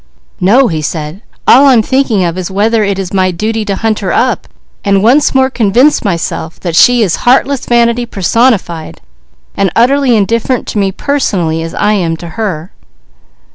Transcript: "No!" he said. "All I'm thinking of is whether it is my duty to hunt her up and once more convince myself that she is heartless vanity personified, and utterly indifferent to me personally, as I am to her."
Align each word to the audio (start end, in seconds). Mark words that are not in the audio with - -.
"No!" 0.39 0.67
he 0.67 0.81
said. 0.81 1.21
"All 1.47 1.67
I'm 1.67 1.83
thinking 1.83 2.23
of 2.23 2.35
is 2.35 2.49
whether 2.49 2.83
it 2.83 2.97
is 2.97 3.13
my 3.13 3.29
duty 3.29 3.63
to 3.65 3.75
hunt 3.75 3.99
her 3.99 4.11
up 4.11 4.47
and 4.83 5.03
once 5.03 5.35
more 5.35 5.51
convince 5.51 6.03
myself 6.03 6.59
that 6.61 6.75
she 6.75 7.03
is 7.03 7.17
heartless 7.17 7.67
vanity 7.67 8.07
personified, 8.07 8.99
and 9.55 9.69
utterly 9.75 10.15
indifferent 10.17 10.65
to 10.69 10.79
me 10.79 10.91
personally, 10.91 11.61
as 11.61 11.75
I 11.75 11.93
am 11.93 12.17
to 12.17 12.29
her." 12.29 12.71